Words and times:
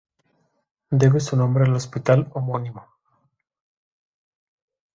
Debe 0.89 1.19
su 1.19 1.37
nombre 1.37 1.63
al 1.65 1.75
hospital 1.75 2.27
homónimo. 2.33 2.87